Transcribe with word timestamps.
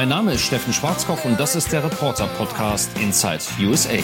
Mein 0.00 0.08
Name 0.08 0.32
ist 0.32 0.46
Steffen 0.46 0.72
Schwarzkopf 0.72 1.26
und 1.26 1.38
das 1.38 1.54
ist 1.54 1.72
der 1.72 1.84
Reporter-Podcast 1.84 2.90
Inside 2.98 3.40
USA. 3.60 3.98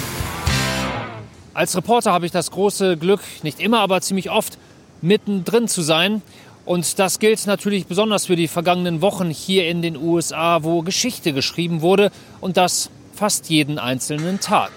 Als 1.55 1.75
Reporter 1.75 2.13
habe 2.13 2.27
ich 2.27 2.33
das 2.33 2.51
große 2.51 2.99
Glück, 2.99 3.23
nicht 3.43 3.61
immer, 3.61 3.81
aber 3.81 4.03
ziemlich 4.03 4.29
oft 4.29 4.59
mittendrin 5.01 5.69
zu 5.69 5.81
sein. 5.81 6.21
Und 6.67 6.99
das 6.99 7.19
gilt 7.19 7.47
natürlich 7.47 7.87
besonders 7.87 8.27
für 8.27 8.37
die 8.37 8.47
vergangenen 8.47 9.01
Wochen 9.01 9.31
hier 9.31 9.71
in 9.71 9.81
den 9.81 9.97
USA, 9.97 10.63
wo 10.65 10.83
Geschichte 10.83 11.33
geschrieben 11.33 11.81
wurde 11.81 12.11
und 12.43 12.59
das 12.59 12.91
fast 13.15 13.49
jeden 13.49 13.79
einzelnen 13.79 14.39
Tag. 14.39 14.73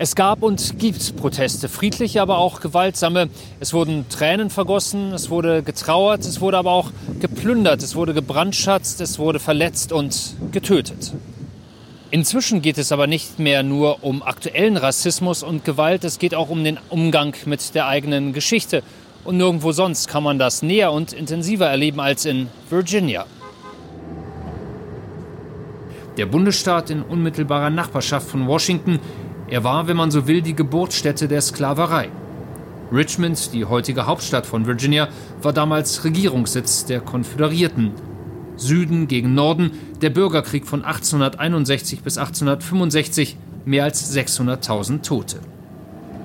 Es 0.00 0.14
gab 0.14 0.44
und 0.44 0.78
gibt 0.78 1.16
Proteste, 1.16 1.68
friedliche, 1.68 2.22
aber 2.22 2.38
auch 2.38 2.60
gewaltsame. 2.60 3.28
Es 3.58 3.74
wurden 3.74 4.08
Tränen 4.08 4.48
vergossen, 4.48 5.12
es 5.12 5.28
wurde 5.28 5.64
getrauert, 5.64 6.20
es 6.20 6.40
wurde 6.40 6.56
aber 6.56 6.70
auch 6.70 6.92
geplündert, 7.18 7.82
es 7.82 7.96
wurde 7.96 8.14
gebrandschatzt, 8.14 9.00
es 9.00 9.18
wurde 9.18 9.40
verletzt 9.40 9.90
und 9.90 10.36
getötet. 10.52 11.12
Inzwischen 12.12 12.62
geht 12.62 12.78
es 12.78 12.92
aber 12.92 13.08
nicht 13.08 13.40
mehr 13.40 13.64
nur 13.64 14.04
um 14.04 14.22
aktuellen 14.22 14.76
Rassismus 14.76 15.42
und 15.42 15.64
Gewalt, 15.64 16.04
es 16.04 16.20
geht 16.20 16.32
auch 16.32 16.48
um 16.48 16.62
den 16.62 16.78
Umgang 16.90 17.34
mit 17.44 17.74
der 17.74 17.88
eigenen 17.88 18.32
Geschichte. 18.32 18.84
Und 19.24 19.36
nirgendwo 19.36 19.72
sonst 19.72 20.06
kann 20.06 20.22
man 20.22 20.38
das 20.38 20.62
näher 20.62 20.92
und 20.92 21.12
intensiver 21.12 21.66
erleben 21.66 21.98
als 21.98 22.24
in 22.24 22.46
Virginia. 22.70 23.26
Der 26.16 26.26
Bundesstaat 26.26 26.90
in 26.90 27.02
unmittelbarer 27.02 27.70
Nachbarschaft 27.70 28.28
von 28.28 28.46
Washington 28.46 29.00
er 29.50 29.64
war, 29.64 29.88
wenn 29.88 29.96
man 29.96 30.10
so 30.10 30.26
will, 30.26 30.42
die 30.42 30.54
Geburtsstätte 30.54 31.28
der 31.28 31.40
Sklaverei. 31.40 32.10
Richmond, 32.92 33.52
die 33.52 33.64
heutige 33.64 34.06
Hauptstadt 34.06 34.46
von 34.46 34.66
Virginia, 34.66 35.08
war 35.42 35.52
damals 35.52 36.04
Regierungssitz 36.04 36.84
der 36.86 37.00
Konföderierten. 37.00 37.92
Süden 38.56 39.08
gegen 39.08 39.34
Norden, 39.34 39.72
der 40.00 40.10
Bürgerkrieg 40.10 40.66
von 40.66 40.84
1861 40.84 42.00
bis 42.02 42.18
1865, 42.18 43.36
mehr 43.64 43.84
als 43.84 44.14
600.000 44.16 45.02
Tote. 45.02 45.38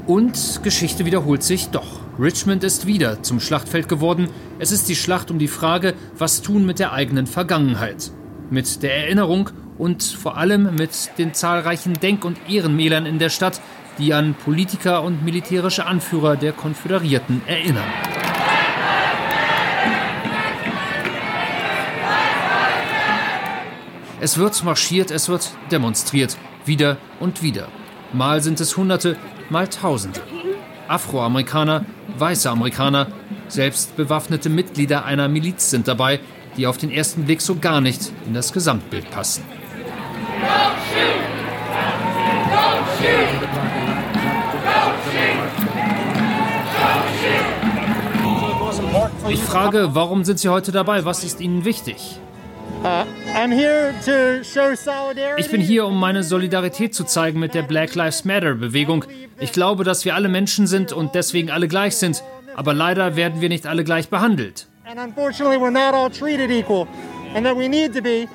Und 0.08 0.62
Geschichte 0.64 1.06
wiederholt 1.06 1.44
sich 1.44 1.68
doch. 1.68 2.00
Richmond 2.20 2.64
ist 2.64 2.86
wieder 2.88 3.24
zum 3.24 3.40
Schlachtfeld 3.40 3.88
geworden. 3.88 4.28
Es 4.60 4.72
ist 4.72 4.90
die 4.90 4.96
Schlacht 4.96 5.32
um 5.32 5.40
die 5.40 5.48
Frage, 5.48 5.94
was 6.18 6.42
tun 6.42 6.66
mit 6.66 6.80
der 6.80 6.92
eigenen 6.92 7.26
Vergangenheit. 7.26 8.12
Mit 8.50 8.84
der 8.84 8.96
Erinnerung 8.96 9.50
und 9.78 10.04
vor 10.04 10.38
allem 10.38 10.76
mit 10.76 11.18
den 11.18 11.34
zahlreichen 11.34 11.94
Denk- 11.94 12.26
und 12.26 12.38
Ehrenmälern 12.50 13.06
in 13.06 13.20
der 13.20 13.30
Stadt, 13.30 13.62
die 13.98 14.14
an 14.14 14.34
Politiker 14.34 15.04
und 15.04 15.24
militärische 15.24 15.86
Anführer 15.86 16.36
der 16.36 16.54
Konföderierten 16.54 17.42
erinnern. 17.46 17.84
Es 24.20 24.38
wird 24.38 24.64
marschiert, 24.64 25.12
es 25.12 25.28
wird 25.28 25.52
demonstriert, 25.70 26.38
wieder 26.66 26.98
und 27.20 27.44
wieder. 27.44 27.68
Mal 28.14 28.42
sind 28.42 28.62
es 28.62 28.78
Hunderte, 28.78 29.18
mal 29.50 29.68
Tausende. 29.68 30.22
Afroamerikaner, 30.88 31.86
weiße 32.18 32.50
Amerikaner, 32.50 33.08
selbst 33.50 33.98
bewaffnete 33.98 34.50
Mitglieder 34.50 35.04
einer 35.06 35.28
Miliz 35.28 35.70
sind 35.70 35.88
dabei, 35.88 36.20
die 36.56 36.68
auf 36.68 36.78
den 36.78 36.92
ersten 36.92 37.26
Blick 37.26 37.42
so 37.42 37.56
gar 37.56 37.82
nicht 37.82 38.12
in 38.26 38.34
das 38.34 38.54
Gesamtbild 38.54 39.10
passen. 39.12 39.44
Ich 49.30 49.40
frage, 49.40 49.90
warum 49.94 50.24
sind 50.24 50.40
Sie 50.40 50.50
heute 50.50 50.72
dabei? 50.72 51.06
Was 51.06 51.24
ist 51.24 51.42
Ihnen 51.42 51.66
wichtig? 51.66 52.20
Uh, 52.84 53.06
ich 55.38 55.50
bin 55.50 55.62
hier, 55.62 55.86
um 55.86 56.00
meine 56.00 56.24
Solidarität 56.24 56.94
zu 56.94 57.06
zeigen 57.06 57.40
mit 57.40 57.54
der 57.54 57.62
Black 57.64 57.96
Lives 57.96 58.26
Matter 58.26 58.56
Bewegung. 58.56 59.06
Ich 59.40 59.54
glaube, 59.54 59.84
dass 59.84 60.04
wir 60.04 60.16
alle 60.16 60.28
Menschen 60.28 60.68
sind 60.68 60.92
und 60.92 61.16
deswegen 61.16 61.50
alle 61.50 61.68
gleich 61.68 61.96
sind. 61.96 62.24
Aber 62.56 62.74
leider 62.74 63.16
werden 63.16 63.42
wir 63.42 63.50
nicht 63.50 63.66
alle 63.66 63.84
gleich 63.84 64.10
behandelt. 64.10 64.68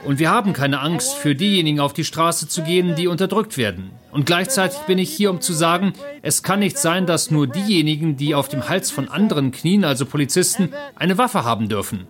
Und 0.04 0.18
wir 0.18 0.30
haben 0.30 0.52
keine 0.52 0.80
Angst, 0.80 1.14
für 1.14 1.34
diejenigen 1.34 1.80
auf 1.80 1.92
die 1.92 2.04
Straße 2.04 2.48
zu 2.48 2.62
gehen, 2.62 2.94
die 2.96 3.06
unterdrückt 3.06 3.58
werden. 3.58 3.97
Und 4.10 4.24
gleichzeitig 4.26 4.78
bin 4.80 4.98
ich 4.98 5.10
hier, 5.10 5.30
um 5.30 5.40
zu 5.40 5.52
sagen, 5.52 5.92
es 6.22 6.42
kann 6.42 6.60
nicht 6.60 6.78
sein, 6.78 7.06
dass 7.06 7.30
nur 7.30 7.46
diejenigen, 7.46 8.16
die 8.16 8.34
auf 8.34 8.48
dem 8.48 8.68
Hals 8.68 8.90
von 8.90 9.08
anderen 9.08 9.50
knien, 9.50 9.84
also 9.84 10.06
Polizisten, 10.06 10.72
eine 10.96 11.18
Waffe 11.18 11.44
haben 11.44 11.68
dürfen. 11.68 12.06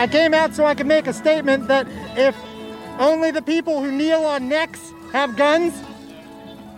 I 0.00 0.06
came 0.06 0.34
out 0.34 0.54
so 0.54 0.62
I 0.62 0.74
could 0.74 0.86
make 0.86 1.08
a 1.08 1.12
statement 1.12 1.68
that 1.68 1.86
if 2.16 2.34
only 3.00 3.32
the 3.32 3.40
people 3.40 3.74
who 3.74 3.90
kneel 3.90 4.24
on 4.24 4.46
necks 4.46 4.80
have 5.12 5.36
guns, 5.36 5.72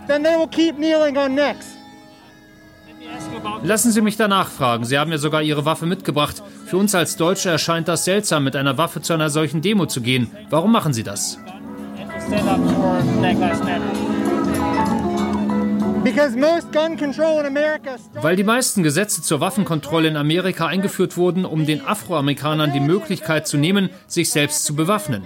then 0.07 0.23
they 0.23 0.35
will 0.35 0.47
keep 0.47 0.77
kneeling 0.77 1.17
on 1.17 1.35
necks. 1.35 1.67
Lassen 3.63 3.91
Sie 3.91 4.01
mich 4.01 4.17
danach 4.17 4.49
fragen. 4.49 4.85
Sie 4.85 4.97
haben 4.97 5.11
ja 5.11 5.17
sogar 5.17 5.41
Ihre 5.41 5.65
Waffe 5.65 5.85
mitgebracht. 5.85 6.41
Für 6.65 6.77
uns 6.77 6.95
als 6.95 7.17
Deutsche 7.17 7.49
erscheint 7.49 7.87
das 7.87 8.05
seltsam, 8.05 8.43
mit 8.43 8.55
einer 8.55 8.77
Waffe 8.77 9.01
zu 9.01 9.13
einer 9.13 9.29
solchen 9.29 9.61
Demo 9.61 9.85
zu 9.85 10.01
gehen. 10.01 10.31
Warum 10.49 10.71
machen 10.71 10.93
Sie 10.93 11.03
das? 11.03 11.37
Weil 18.21 18.35
die 18.35 18.43
meisten 18.43 18.83
Gesetze 18.83 19.21
zur 19.21 19.39
Waffenkontrolle 19.39 20.07
in 20.07 20.17
Amerika 20.17 20.65
eingeführt 20.65 21.15
wurden, 21.17 21.45
um 21.45 21.65
den 21.65 21.85
Afroamerikanern 21.85 22.73
die 22.73 22.79
Möglichkeit 22.79 23.47
zu 23.47 23.57
nehmen, 23.57 23.89
sich 24.07 24.29
selbst 24.31 24.65
zu 24.65 24.75
bewaffnen. 24.75 25.23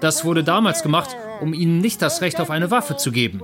Das 0.00 0.24
wurde 0.24 0.44
damals 0.44 0.82
gemacht, 0.82 1.16
um 1.40 1.54
ihnen 1.54 1.78
nicht 1.78 2.02
das 2.02 2.20
Recht 2.20 2.40
auf 2.40 2.50
eine 2.50 2.70
Waffe 2.70 2.96
zu 2.96 3.12
geben. 3.12 3.40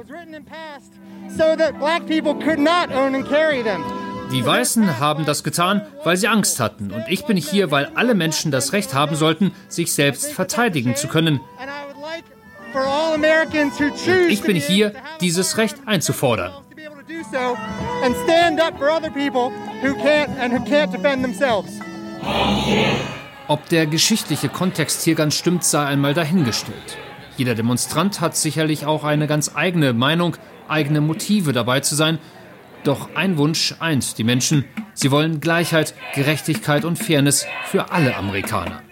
Die 4.33 4.45
Weißen 4.45 4.99
haben 4.99 5.25
das 5.25 5.45
getan, 5.45 5.83
weil 6.03 6.17
sie 6.17 6.29
Angst 6.29 6.59
hatten. 6.61 6.91
Und 6.91 7.05
ich 7.09 7.27
bin 7.27 7.37
hier, 7.37 7.71
weil 7.71 7.91
alle 7.95 8.15
Menschen 8.15 8.51
das 8.51 8.73
Recht 8.73 8.93
haben 8.93 9.15
sollten, 9.15 9.53
sich 9.69 9.93
selbst 9.93 10.33
verteidigen 10.33 10.97
zu 10.97 11.09
können. 11.09 11.41
Ich 14.29 14.43
bin 14.43 14.57
hier, 14.57 14.93
dieses 15.21 15.57
Recht 15.57 15.77
einzufordern. 15.87 16.53
Ob 23.49 23.69
der 23.69 23.87
geschichtliche 23.87 24.49
Kontext 24.49 25.03
hier 25.03 25.15
ganz 25.15 25.37
stimmt, 25.37 25.65
sei 25.65 25.85
einmal 25.87 26.15
dahingestellt. 26.15 26.99
Jeder 27.37 27.55
Demonstrant 27.55 28.21
hat 28.21 28.37
sicherlich 28.37 28.87
auch 28.87 29.05
eine 29.05 29.27
ganz 29.27 29.53
eigene 29.55 29.93
Meinung, 29.93 30.37
eigene 30.69 31.01
Motive 31.01 31.53
dabei 31.53 31.81
zu 31.81 31.95
sein. 31.95 32.19
Doch 32.83 33.09
ein 33.15 33.39
Wunsch 33.39 33.75
eint 33.79 34.19
die 34.19 34.25
Menschen. 34.25 34.65
Sie 34.95 35.11
wollen 35.11 35.41
Gleichheit, 35.41 35.95
Gerechtigkeit 36.15 36.85
und 36.85 36.99
Fairness 36.99 37.47
für 37.67 37.91
alle 37.91 38.17
Amerikaner. 38.17 38.83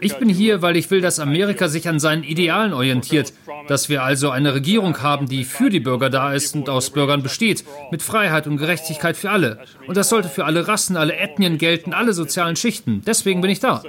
Ich 0.00 0.16
bin 0.16 0.28
hier, 0.28 0.62
weil 0.62 0.76
ich 0.76 0.90
will, 0.90 1.00
dass 1.00 1.18
Amerika 1.18 1.68
sich 1.68 1.88
an 1.88 1.98
seinen 1.98 2.22
Idealen 2.22 2.72
orientiert, 2.72 3.32
dass 3.66 3.88
wir 3.88 4.02
also 4.02 4.30
eine 4.30 4.54
Regierung 4.54 5.02
haben, 5.02 5.26
die 5.26 5.44
für 5.44 5.70
die 5.70 5.80
Bürger 5.80 6.10
da 6.10 6.34
ist 6.34 6.54
und 6.54 6.68
aus 6.68 6.90
Bürgern 6.90 7.22
besteht, 7.22 7.64
mit 7.90 8.02
Freiheit 8.02 8.46
und 8.46 8.58
Gerechtigkeit 8.58 9.16
für 9.16 9.30
alle. 9.30 9.64
Und 9.86 9.96
das 9.96 10.10
sollte 10.10 10.28
für 10.28 10.44
alle 10.44 10.68
Rassen, 10.68 10.96
alle 10.96 11.16
Ethnien 11.16 11.56
gelten, 11.56 11.94
alle 11.94 12.12
sozialen 12.12 12.56
Schichten. 12.56 13.02
Deswegen 13.06 13.40
bin 13.40 13.50
ich 13.50 13.60
da. 13.60 13.82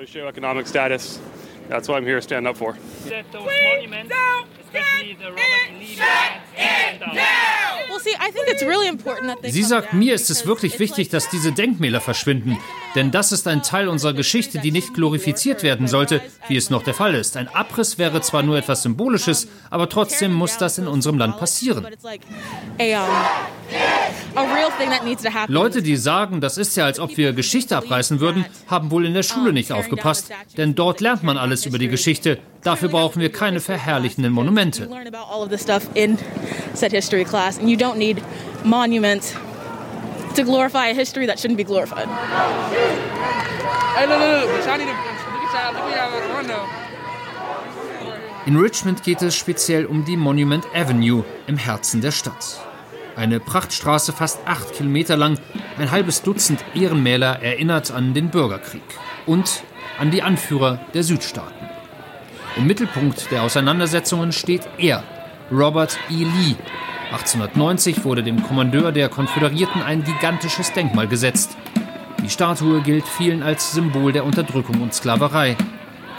That's 1.68 1.88
what 1.88 1.98
I'm 1.98 2.06
here 2.06 2.18
to 2.18 2.22
stand 2.22 2.46
up 2.48 2.58
for. 2.58 2.76
Please 4.72 5.18
don't 5.20 5.36
get 5.36 5.42
it 5.82 5.88
shut 5.88 6.06
down. 6.06 6.45
Sie 9.44 9.64
sagt, 9.64 9.94
mir 9.94 10.14
ist 10.14 10.30
es 10.30 10.46
wirklich 10.46 10.80
wichtig, 10.80 11.10
dass 11.10 11.30
diese 11.30 11.52
Denkmäler 11.52 12.02
verschwinden. 12.02 12.58
Denn 12.96 13.12
das 13.12 13.32
ist 13.32 13.48
ein 13.48 13.62
Teil 13.64 13.88
unserer 13.88 14.14
Geschichte, 14.14 14.60
die 14.60 14.72
nicht 14.72 14.94
glorifiziert 14.94 15.64
werden 15.64 15.88
sollte, 15.88 16.22
wie 16.48 16.56
es 16.56 16.70
noch 16.70 16.84
der 16.84 16.94
Fall 16.94 17.16
ist. 17.16 17.38
Ein 17.38 17.48
Abriss 17.48 17.98
wäre 17.98 18.22
zwar 18.22 18.44
nur 18.44 18.58
etwas 18.58 18.84
Symbolisches, 18.84 19.48
aber 19.70 19.90
trotzdem 19.90 20.34
muss 20.34 20.58
das 20.58 20.78
in 20.78 20.88
unserem 20.88 21.18
Land 21.18 21.38
passieren. 21.38 21.86
Leute, 25.48 25.82
die 25.82 25.96
sagen, 25.96 26.42
das 26.42 26.58
ist 26.58 26.76
ja, 26.76 26.86
als 26.86 27.00
ob 27.00 27.16
wir 27.18 27.34
Geschichte 27.34 27.78
abreißen 27.78 28.20
würden, 28.20 28.46
haben 28.68 28.92
wohl 28.92 29.06
in 29.06 29.14
der 29.14 29.24
Schule 29.24 29.54
nicht 29.54 29.72
aufgepasst. 29.72 30.32
Denn 30.58 30.76
dort 30.76 31.02
lernt 31.02 31.24
man 31.24 31.38
alles 31.38 31.66
über 31.66 31.78
die 31.78 31.88
Geschichte. 31.88 32.40
Dafür 32.64 32.90
brauchen 32.90 33.22
wir 33.22 33.32
keine 33.32 33.60
verherrlichenden 33.60 34.34
Monumente 34.34 34.88
don't 37.78 37.98
need 37.98 38.22
monuments 38.64 39.34
to 40.36 40.44
glorify 40.44 40.88
a 40.88 40.94
history 40.94 41.28
that 41.28 41.40
shouldn't 41.40 41.58
be 41.58 41.64
glorified. 41.64 42.08
In 48.46 48.58
Richmond 48.58 49.04
geht 49.04 49.22
es 49.22 49.36
speziell 49.36 49.86
um 49.86 50.06
die 50.06 50.18
Monument 50.18 50.66
Avenue 50.76 51.24
im 51.48 51.58
Herzen 51.58 52.02
der 52.02 52.12
Stadt. 52.12 52.65
Eine 53.16 53.40
Prachtstraße 53.40 54.12
fast 54.12 54.40
acht 54.46 54.74
Kilometer 54.74 55.16
lang, 55.16 55.38
ein 55.80 55.92
halbes 55.92 56.22
Dutzend 56.22 56.64
Ehrenmäler 56.74 57.42
erinnert 57.42 57.92
an 57.92 58.14
den 58.14 58.30
Bürgerkrieg. 58.30 58.84
und 59.26 59.64
an 59.98 60.12
die 60.12 60.22
Anführer 60.22 60.80
der 60.94 61.04
Südstaaten. 61.04 61.70
Im 62.58 62.68
Mittelpunkt 62.68 63.32
der 63.32 63.44
Auseinandersetzungen 63.44 64.32
steht 64.32 64.62
er, 64.78 65.04
Robert 65.52 65.98
E. 66.10 66.24
Lee. 66.24 66.56
1890 67.12 68.04
wurde 68.04 68.24
dem 68.24 68.44
Kommandeur 68.44 68.92
der 68.92 69.10
Konföderierten 69.10 69.82
ein 69.82 70.04
gigantisches 70.04 70.74
Denkmal 70.74 71.08
gesetzt. 71.08 71.56
Die 72.24 72.30
Statue 72.30 72.82
gilt 72.82 73.08
vielen 73.08 73.44
als 73.44 73.72
Symbol 73.72 74.12
der 74.12 74.26
Unterdrückung 74.26 74.82
und 74.82 74.94
Sklaverei. 74.94 75.56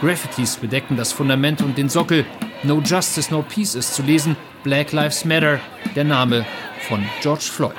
Graffitis 0.01 0.57
bedecken 0.57 0.95
das 0.95 1.11
Fundament 1.11 1.61
und 1.61 1.77
den 1.77 1.89
Sockel. 1.89 2.25
No 2.63 2.81
Justice, 2.83 3.31
No 3.31 3.43
Peace 3.43 3.75
ist 3.75 3.93
zu 3.93 4.01
lesen. 4.01 4.35
Black 4.63 4.91
Lives 4.91 5.25
Matter, 5.25 5.59
der 5.95 6.03
Name 6.03 6.45
von 6.87 7.05
George 7.21 7.43
Floyd. 7.43 7.73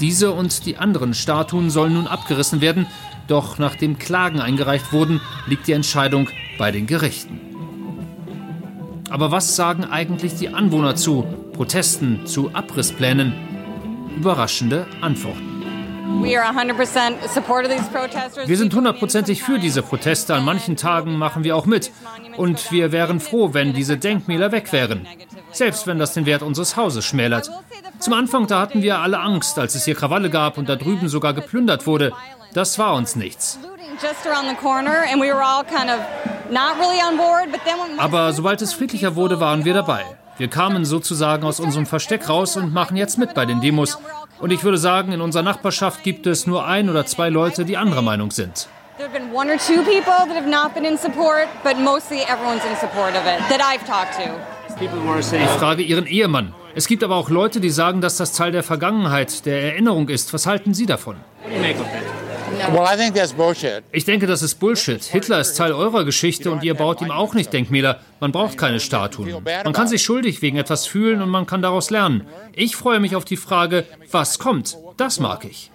Diese 0.00 0.32
und 0.32 0.66
die 0.66 0.78
anderen 0.78 1.14
Statuen 1.14 1.70
sollen 1.70 1.94
nun 1.94 2.06
abgerissen 2.06 2.60
werden, 2.60 2.86
doch 3.28 3.58
nachdem 3.58 3.98
Klagen 3.98 4.40
eingereicht 4.40 4.92
wurden, 4.92 5.20
liegt 5.46 5.68
die 5.68 5.72
Entscheidung 5.72 6.28
bei 6.58 6.72
den 6.72 6.86
Gerichten. 6.86 7.40
Aber 9.10 9.30
was 9.30 9.56
sagen 9.56 9.84
eigentlich 9.84 10.34
die 10.34 10.48
Anwohner 10.48 10.96
zu 10.96 11.24
Protesten, 11.52 12.26
zu 12.26 12.50
Abrissplänen? 12.54 13.34
Überraschende 14.16 14.86
Antworten. 15.00 15.52
Wir 18.46 18.56
sind 18.56 18.74
hundertprozentig 18.74 19.42
für 19.42 19.58
diese 19.58 19.82
Proteste. 19.82 20.34
An 20.34 20.44
manchen 20.44 20.76
Tagen 20.76 21.16
machen 21.16 21.44
wir 21.44 21.56
auch 21.56 21.66
mit. 21.66 21.90
Und 22.36 22.72
wir 22.72 22.90
wären 22.92 23.20
froh, 23.20 23.54
wenn 23.54 23.72
diese 23.72 23.96
Denkmäler 23.96 24.50
weg 24.50 24.72
wären. 24.72 25.06
Selbst 25.52 25.86
wenn 25.86 25.98
das 25.98 26.14
den 26.14 26.26
Wert 26.26 26.42
unseres 26.42 26.76
Hauses 26.76 27.04
schmälert. 27.04 27.50
Zum 27.98 28.14
Anfang, 28.14 28.46
da 28.46 28.60
hatten 28.60 28.82
wir 28.82 28.98
alle 28.98 29.20
Angst, 29.20 29.58
als 29.58 29.74
es 29.74 29.84
hier 29.84 29.94
Krawalle 29.94 30.30
gab 30.30 30.58
und 30.58 30.68
da 30.68 30.76
drüben 30.76 31.08
sogar 31.08 31.34
geplündert 31.34 31.86
wurde. 31.86 32.12
Das 32.52 32.78
war 32.78 32.94
uns 32.94 33.16
nichts. 33.16 33.58
Aber 37.98 38.32
sobald 38.32 38.62
es 38.62 38.72
friedlicher 38.74 39.16
wurde, 39.16 39.40
waren 39.40 39.64
wir 39.64 39.74
dabei. 39.74 40.04
Wir 40.38 40.48
kamen 40.48 40.84
sozusagen 40.84 41.44
aus 41.44 41.60
unserem 41.60 41.86
Versteck 41.86 42.28
raus 42.28 42.56
und 42.56 42.72
machen 42.72 42.96
jetzt 42.96 43.18
mit 43.18 43.34
bei 43.34 43.44
den 43.44 43.60
Demos. 43.60 43.98
Und 44.40 44.50
ich 44.50 44.64
würde 44.64 44.78
sagen, 44.78 45.12
in 45.12 45.20
unserer 45.20 45.42
Nachbarschaft 45.42 46.02
gibt 46.02 46.26
es 46.26 46.46
nur 46.46 46.66
ein 46.66 46.90
oder 46.90 47.06
zwei 47.06 47.28
Leute, 47.28 47.64
die 47.64 47.76
anderer 47.76 48.02
Meinung 48.02 48.30
sind. 48.30 48.68
Ich 54.82 55.50
frage 55.58 55.82
Ihren 55.82 56.06
Ehemann. 56.06 56.54
Es 56.74 56.86
gibt 56.86 57.04
aber 57.04 57.16
auch 57.16 57.28
Leute, 57.28 57.60
die 57.60 57.70
sagen, 57.70 58.00
dass 58.00 58.16
das 58.16 58.32
Teil 58.32 58.52
der 58.52 58.62
Vergangenheit, 58.62 59.44
der 59.46 59.62
Erinnerung 59.62 60.08
ist. 60.08 60.32
Was 60.32 60.46
halten 60.46 60.74
Sie 60.74 60.86
davon? 60.86 61.16
Ich 63.92 64.04
denke, 64.04 64.26
das 64.26 64.42
ist 64.42 64.56
Bullshit. 64.56 65.02
Hitler 65.02 65.40
ist 65.40 65.54
Teil 65.54 65.72
eurer 65.72 66.04
Geschichte 66.04 66.50
und 66.50 66.62
ihr 66.62 66.74
baut 66.74 67.00
ihm 67.00 67.10
auch 67.10 67.34
nicht 67.34 67.52
Denkmäler. 67.52 68.00
Man 68.20 68.32
braucht 68.32 68.58
keine 68.58 68.80
Statuen. 68.80 69.42
Man 69.64 69.72
kann 69.72 69.88
sich 69.88 70.02
schuldig 70.02 70.42
wegen 70.42 70.58
etwas 70.58 70.86
fühlen 70.86 71.22
und 71.22 71.28
man 71.28 71.46
kann 71.46 71.62
daraus 71.62 71.90
lernen. 71.90 72.26
Ich 72.52 72.76
freue 72.76 73.00
mich 73.00 73.16
auf 73.16 73.24
die 73.24 73.36
Frage, 73.36 73.84
was 74.10 74.38
kommt. 74.38 74.76
Das 74.96 75.20
mag 75.20 75.44
ich. 75.44 75.70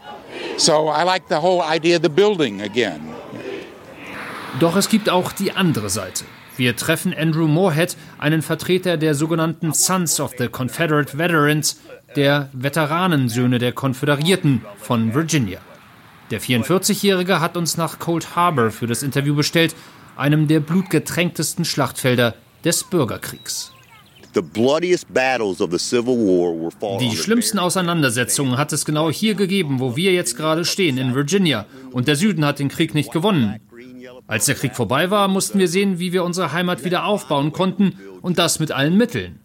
Doch 4.60 4.76
es 4.76 4.90
gibt 4.90 5.10
auch 5.10 5.32
die 5.32 5.52
andere 5.52 5.90
Seite. 5.90 6.26
Wir 6.56 6.76
treffen 6.76 7.14
Andrew 7.16 7.48
Moorhead, 7.48 7.96
einen 8.18 8.42
Vertreter 8.42 8.98
der 8.98 9.14
sogenannten 9.14 9.72
Sons 9.72 10.20
of 10.20 10.34
the 10.40 10.48
Confederate 10.48 11.16
Veterans, 11.16 11.80
der 12.16 12.50
Veteranensöhne 12.54 13.60
der 13.60 13.74
Konföderierten 13.74 14.66
von 14.80 15.14
Virginia. 15.14 15.60
Der 16.32 16.42
44-Jährige 16.42 17.40
hat 17.40 17.56
uns 17.56 17.78
nach 17.78 18.00
Cold 18.00 18.36
Harbor 18.36 18.72
für 18.72 18.88
das 18.88 19.04
Interview 19.04 19.36
bestellt, 19.36 19.76
einem 20.16 20.48
der 20.48 20.60
blutgetränktesten 20.60 21.64
Schlachtfelder 21.64 22.34
des 22.66 22.84
Bürgerkriegs. 22.84 23.74
Die 27.00 27.16
schlimmsten 27.16 27.60
Auseinandersetzungen 27.60 28.58
hat 28.58 28.74
es 28.74 28.86
genau 28.86 29.12
hier 29.12 29.36
gegeben, 29.36 29.80
wo 29.80 29.96
wir 29.96 30.14
jetzt 30.14 30.38
gerade 30.38 30.66
stehen, 30.66 30.98
in 30.98 31.16
Virginia. 31.16 31.66
Und 31.92 32.08
der 32.08 32.16
Süden 32.16 32.46
hat 32.46 32.60
den 32.60 32.70
Krieg 32.70 32.94
nicht 32.94 33.12
gewonnen. 33.12 33.60
Als 34.28 34.46
der 34.46 34.56
Krieg 34.56 34.76
vorbei 34.76 35.10
war, 35.10 35.28
mussten 35.28 35.60
wir 35.60 35.68
sehen, 35.68 36.00
wie 36.00 36.14
wir 36.14 36.24
unsere 36.24 36.52
Heimat 36.52 36.84
wieder 36.84 37.06
aufbauen 37.06 37.52
konnten 37.52 37.98
und 38.22 38.38
das 38.38 38.60
mit 38.60 38.72
allen 38.72 38.98
Mitteln. 38.98 39.40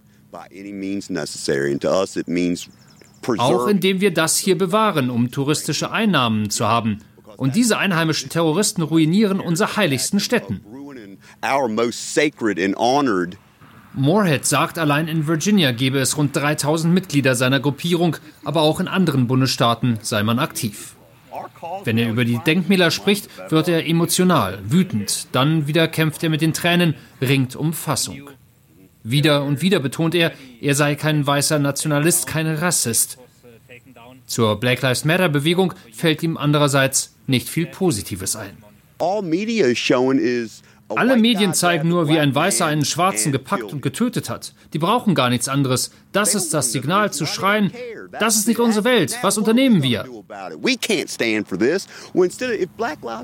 Auch 3.39 3.69
indem 3.69 4.01
wir 4.01 4.13
das 4.13 4.39
hier 4.39 4.59
bewahren, 4.59 5.11
um 5.11 5.31
touristische 5.31 5.91
Einnahmen 5.93 6.51
zu 6.51 6.67
haben. 6.67 6.99
Und 7.37 7.55
diese 7.55 7.79
einheimischen 7.79 8.31
Terroristen 8.31 8.83
ruinieren 8.83 9.41
unsere 9.41 9.77
heiligsten 9.77 10.21
Städten. 10.21 10.61
Moorhead 13.95 14.47
sagt, 14.47 14.79
allein 14.79 15.07
in 15.07 15.27
Virginia 15.27 15.73
gebe 15.73 15.99
es 15.99 16.17
rund 16.17 16.35
3000 16.35 16.93
Mitglieder 16.93 17.35
seiner 17.35 17.61
Gruppierung, 17.61 18.17
aber 18.45 18.63
auch 18.63 18.81
in 18.81 18.89
anderen 18.89 19.27
Bundesstaaten 19.27 19.99
sei 20.03 20.23
man 20.23 20.39
aktiv. 20.39 20.95
Wenn 21.85 21.99
er 21.99 22.11
über 22.11 22.25
die 22.25 22.39
Denkmäler 22.39 22.91
spricht, 22.91 23.29
wird 23.51 23.69
er 23.69 23.87
emotional, 23.87 24.59
wütend. 24.65 25.29
Dann 25.33 25.67
wieder 25.67 25.89
kämpft 25.89 26.23
er 26.23 26.31
mit 26.31 26.41
den 26.41 26.55
Tränen, 26.55 26.95
ringt 27.21 27.55
um 27.55 27.73
Fassung. 27.73 28.31
Wieder 29.05 29.45
und 29.45 29.63
wieder 29.63 29.81
betont 29.81 30.15
er, 30.15 30.33
er 30.61 30.75
sei 30.75 30.95
kein 30.95 31.27
weißer 31.27 31.59
Nationalist, 31.59 32.27
kein 32.27 32.47
Rassist. 32.47 33.19
Zur 34.27 34.59
Black 34.61 34.81
Lives 34.81 35.05
Matter 35.05 35.29
Bewegung 35.29 35.75
fällt 35.93 36.23
ihm 36.23 36.37
andererseits 36.37 37.15
nicht 37.27 37.49
viel 37.49 37.67
Positives 37.67 38.37
ein. 38.37 38.57
All 38.99 39.21
media 39.21 39.75
showing 39.75 40.19
is 40.19 40.63
alle 40.97 41.17
Medien 41.17 41.55
zeigen 41.55 41.89
nur, 41.89 42.09
wie 42.09 42.19
ein 42.19 42.35
Weißer 42.35 42.67
einen 42.67 42.85
Schwarzen 42.85 43.33
gepackt 43.33 43.73
und 43.73 43.83
getötet 43.83 44.31
hat. 44.31 44.55
Die 44.73 44.79
brauchen 44.79 45.15
gar 45.15 45.31
nichts 45.31 45.49
anderes. 45.49 45.91
Das 46.13 46.35
ist 46.35 46.53
das 46.53 46.73
Signal 46.73 47.13
zu 47.13 47.27
schreien, 47.27 47.73
das 48.19 48.37
ist 48.37 48.47
nicht 48.47 48.61
unsere 48.61 48.85
Welt. 48.85 49.19
Was 49.23 49.39
unternehmen 49.39 49.83
wir? 49.83 50.05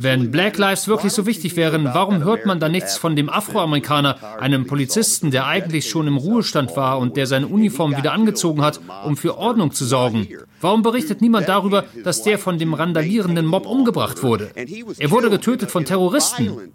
Wenn 0.01 0.31
Black 0.31 0.59
Lives 0.59 0.89
wirklich 0.89 1.13
so 1.13 1.27
wichtig 1.27 1.57
wären, 1.57 1.85
warum 1.85 2.25
hört 2.25 2.47
man 2.47 2.61
dann 2.61 2.73
nichts 2.73 2.97
von 2.97 3.15
dem 3.15 3.29
Afroamerikaner, 3.29 4.39
einem 4.41 4.67
Polizisten, 4.67 5.31
der 5.31 5.47
eigentlich 5.47 5.89
schon 5.89 6.07
im 6.07 6.17
Ruhestand 6.17 6.77
war 6.77 6.99
und 6.99 7.17
der 7.17 7.27
seine 7.27 7.49
Uniform 7.49 7.97
wieder 7.97 8.13
angezogen 8.13 8.63
hat, 8.63 8.81
um 9.05 9.17
für 9.17 9.37
Ordnung 9.37 9.73
zu 9.73 9.85
sorgen? 9.85 10.27
Warum 10.61 10.83
berichtet 10.83 11.21
niemand 11.21 11.49
darüber, 11.49 11.85
dass 12.03 12.23
der 12.23 12.39
von 12.39 12.59
dem 12.59 12.75
randalierenden 12.75 13.47
Mob 13.47 13.67
umgebracht 13.67 14.23
wurde? 14.23 14.51
Er 14.99 15.11
wurde 15.11 15.31
getötet 15.31 15.71
von 15.71 15.85
Terroristen 15.85 16.73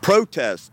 protest 0.00 0.72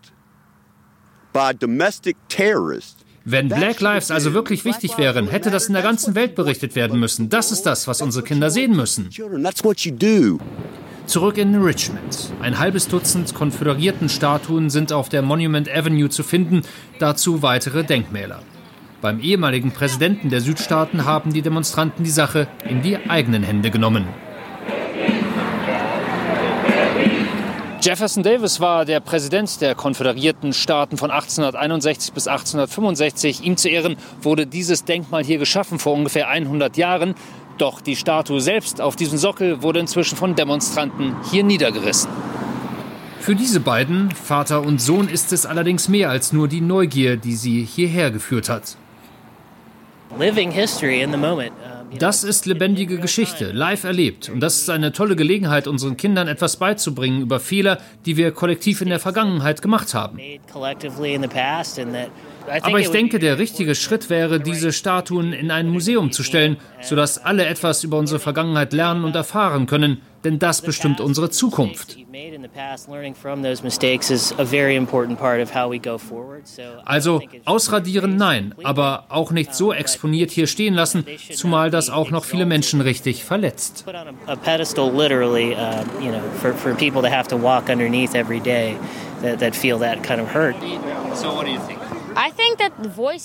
by 1.34 1.54
domestic 1.54 2.18
terrorists 2.30 2.98
wenn 3.30 3.50
Black 3.50 3.82
Lives 3.82 4.10
also 4.10 4.34
wirklich 4.34 4.64
wichtig 4.64 4.98
wären, 4.98 5.28
hätte 5.28 5.52
das 5.52 5.68
in 5.68 5.74
der 5.74 5.84
ganzen 5.84 6.16
Welt 6.16 6.34
berichtet 6.34 6.76
werden 6.76 6.98
müssen. 6.98 7.28
Das 7.28 7.52
ist 7.52 7.64
das, 7.64 7.86
was 7.86 8.02
unsere 8.02 8.24
Kinder 8.24 8.50
sehen 8.50 8.74
müssen. 8.74 9.10
Zurück 11.08 11.38
in 11.38 11.62
Richmond. 11.62 12.32
Ein 12.42 12.58
halbes 12.58 12.88
Dutzend 12.88 13.36
konföderierten 13.36 14.08
Statuen 14.08 14.70
sind 14.70 14.94
auf 14.94 15.10
der 15.10 15.24
Monument 15.24 15.70
Avenue 15.70 16.08
zu 16.08 16.24
finden, 16.24 16.62
dazu 17.00 17.42
weitere 17.42 17.84
Denkmäler. 17.84 18.44
Beim 19.02 19.20
ehemaligen 19.20 19.72
Präsidenten 19.72 20.30
der 20.30 20.40
Südstaaten 20.40 21.04
haben 21.04 21.34
die 21.34 21.42
Demonstranten 21.42 22.06
die 22.06 22.10
Sache 22.10 22.48
in 22.64 22.82
die 22.82 23.10
eigenen 23.10 23.44
Hände 23.44 23.72
genommen. 23.72 24.06
Jefferson 27.88 28.22
Davis 28.22 28.60
war 28.60 28.84
der 28.84 29.00
Präsident 29.00 29.62
der 29.62 29.74
Konföderierten 29.74 30.52
Staaten 30.52 30.98
von 30.98 31.10
1861 31.10 32.12
bis 32.12 32.28
1865. 32.28 33.46
Ihm 33.46 33.56
zu 33.56 33.70
Ehren 33.70 33.96
wurde 34.22 34.46
dieses 34.46 34.84
Denkmal 34.84 35.24
hier 35.24 35.38
geschaffen 35.38 35.80
vor 35.80 35.94
ungefähr 35.94 36.28
100 36.28 36.76
Jahren. 36.76 37.16
Doch 37.58 37.80
die 37.80 37.96
Statue 37.96 38.42
selbst 38.42 38.82
auf 38.82 38.98
diesem 38.98 39.18
Sockel 39.18 39.64
wurde 39.64 39.80
inzwischen 39.80 40.18
von 40.18 40.36
Demonstranten 40.36 41.16
hier 41.32 41.46
niedergerissen. 41.46 42.10
Für 43.22 43.36
diese 43.36 43.62
beiden, 43.62 44.12
Vater 44.12 44.64
und 44.64 44.82
Sohn, 44.82 45.08
ist 45.08 45.32
es 45.32 45.46
allerdings 45.46 45.88
mehr 45.88 46.10
als 46.10 46.34
nur 46.34 46.50
die 46.50 46.60
Neugier, 46.60 47.16
die 47.16 47.38
sie 47.38 47.64
hierher 47.64 48.12
geführt 48.12 48.50
hat. 48.50 48.76
Living 50.20 50.52
history 50.52 51.02
in 51.02 51.14
the 51.14 51.18
moment. 51.18 51.54
Das 51.98 52.24
ist 52.24 52.46
lebendige 52.46 53.00
Geschichte, 53.00 53.52
live 53.52 53.84
erlebt. 53.84 54.30
Und 54.30 54.40
das 54.42 54.58
ist 54.58 54.70
eine 54.70 54.92
tolle 54.92 55.16
Gelegenheit, 55.16 55.68
unseren 55.68 55.98
Kindern 55.98 56.28
etwas 56.28 56.58
beizubringen 56.58 57.22
über 57.22 57.40
Fehler, 57.40 57.80
die 58.06 58.18
wir 58.18 58.32
kollektiv 58.32 58.82
in 58.82 58.90
der 58.90 59.00
Vergangenheit 59.00 59.62
gemacht 59.62 59.94
haben. 59.94 60.20
Aber 62.62 62.80
ich 62.80 62.90
denke, 62.90 63.20
der 63.20 63.38
richtige 63.38 63.76
Schritt 63.76 64.10
wäre, 64.10 64.40
diese 64.40 64.72
Statuen 64.72 65.34
in 65.34 65.52
ein 65.52 65.70
Museum 65.70 66.12
zu 66.12 66.24
stellen, 66.24 66.58
sodass 66.82 67.18
alle 67.18 67.46
etwas 67.46 67.84
über 67.84 67.98
unsere 67.98 68.20
Vergangenheit 68.20 68.74
lernen 68.74 69.04
und 69.04 69.16
erfahren 69.16 69.66
können, 69.66 70.02
denn 70.24 70.40
das 70.40 70.62
bestimmt 70.62 71.00
unsere 71.00 71.30
Zukunft. 71.30 71.98
Also 76.86 77.22
ausradieren 77.46 78.16
nein, 78.16 78.56
aber 78.64 79.06
auch 79.10 79.32
nicht 79.32 79.54
so 79.54 79.74
exponiert 79.74 80.32
hier 80.32 80.48
stehen 80.48 80.74
lassen, 80.74 81.06
zumal 81.34 81.70
das 81.72 81.90
auch 81.90 82.12
noch 82.12 82.26
viele 82.26 82.46
Menschen 82.46 82.82
richtig 82.82 83.24
verletzt. 83.24 83.86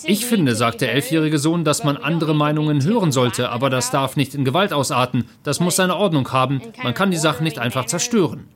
Ich 0.04 0.26
finde, 0.26 0.54
sagt 0.54 0.80
der 0.80 0.92
elfjährige 0.92 1.38
Sohn, 1.38 1.64
dass 1.64 1.84
man 1.84 1.96
andere 1.96 2.34
Meinungen 2.34 2.84
hören 2.84 3.12
sollte, 3.12 3.48
aber 3.50 3.70
das 3.70 3.90
darf 3.90 4.16
nicht 4.16 4.34
in 4.34 4.44
Gewalt 4.44 4.72
ausarten. 4.72 5.28
Das 5.42 5.60
muss 5.60 5.76
seine 5.76 5.96
Ordnung 5.96 6.30
haben. 6.32 6.60
Man 6.82 6.94
kann 6.94 7.10
die 7.10 7.16
Sachen 7.16 7.44
nicht 7.44 7.58
einfach 7.58 7.86
zerstören. 7.86 8.48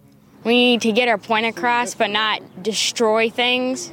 We 0.45 0.53
need 0.53 0.83
to 0.83 0.93
get 0.93 1.09
our 1.09 1.19
point 1.19 1.45
across, 1.45 1.97
but 1.97 2.09
not 2.09 2.41
destroy 2.65 3.31
things. 3.31 3.93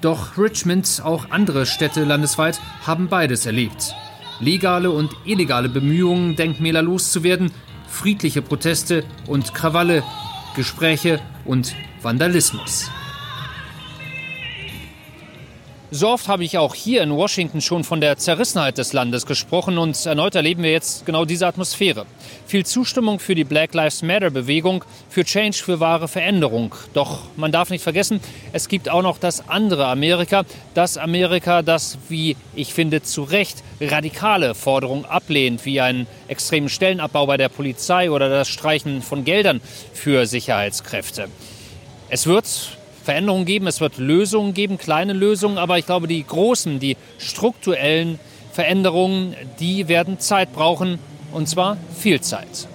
Doch 0.00 0.36
Richmond, 0.36 1.02
auch 1.04 1.30
andere 1.30 1.66
Städte 1.66 2.04
landesweit, 2.04 2.60
haben 2.86 3.08
beides 3.08 3.46
erlebt. 3.46 3.94
Legale 4.40 4.90
und 4.90 5.12
illegale 5.24 5.68
Bemühungen, 5.68 6.36
Denkmäler 6.36 6.82
loszuwerden, 6.82 7.52
friedliche 7.86 8.42
Proteste 8.42 9.04
und 9.26 9.54
Krawalle, 9.54 10.02
Gespräche 10.56 11.20
und 11.44 11.74
Vandalismus. 12.02 12.90
So 15.96 16.08
oft 16.08 16.26
habe 16.26 16.42
ich 16.42 16.58
auch 16.58 16.74
hier 16.74 17.04
in 17.04 17.12
Washington 17.12 17.60
schon 17.60 17.84
von 17.84 18.00
der 18.00 18.16
Zerrissenheit 18.16 18.78
des 18.78 18.92
Landes 18.92 19.26
gesprochen 19.26 19.78
und 19.78 20.04
erneut 20.06 20.34
erleben 20.34 20.64
wir 20.64 20.72
jetzt 20.72 21.06
genau 21.06 21.24
diese 21.24 21.46
Atmosphäre. 21.46 22.04
Viel 22.48 22.66
Zustimmung 22.66 23.20
für 23.20 23.36
die 23.36 23.44
Black 23.44 23.74
Lives 23.74 24.02
Matter 24.02 24.30
Bewegung, 24.30 24.84
für 25.08 25.24
Change, 25.24 25.56
für 25.56 25.78
wahre 25.78 26.08
Veränderung. 26.08 26.74
Doch 26.94 27.20
man 27.36 27.52
darf 27.52 27.70
nicht 27.70 27.84
vergessen, 27.84 28.18
es 28.52 28.66
gibt 28.66 28.88
auch 28.88 29.02
noch 29.02 29.18
das 29.18 29.48
andere 29.48 29.86
Amerika, 29.86 30.42
das 30.74 30.98
Amerika, 30.98 31.62
das, 31.62 31.96
wie 32.08 32.36
ich 32.56 32.74
finde, 32.74 33.02
zu 33.02 33.22
Recht 33.22 33.62
radikale 33.80 34.56
Forderungen 34.56 35.04
ablehnt, 35.04 35.64
wie 35.64 35.80
einen 35.80 36.08
extremen 36.26 36.70
Stellenabbau 36.70 37.26
bei 37.26 37.36
der 37.36 37.50
Polizei 37.50 38.10
oder 38.10 38.28
das 38.28 38.48
Streichen 38.48 39.00
von 39.00 39.24
Geldern 39.24 39.60
für 39.92 40.26
Sicherheitskräfte. 40.26 41.28
Es 42.08 42.26
wird 42.26 42.46
Veränderungen 43.04 43.44
geben, 43.44 43.66
es 43.66 43.80
wird 43.80 43.98
Lösungen 43.98 44.54
geben, 44.54 44.78
kleine 44.78 45.12
Lösungen, 45.12 45.58
aber 45.58 45.78
ich 45.78 45.86
glaube, 45.86 46.08
die 46.08 46.24
großen, 46.24 46.80
die 46.80 46.96
strukturellen 47.18 48.18
Veränderungen, 48.52 49.34
die 49.60 49.88
werden 49.88 50.18
Zeit 50.18 50.52
brauchen, 50.52 50.98
und 51.32 51.48
zwar 51.48 51.76
viel 51.94 52.20
Zeit. 52.20 52.68